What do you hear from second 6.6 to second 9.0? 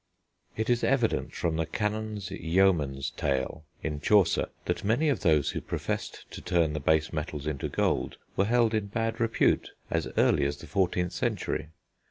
the base metals into gold were held in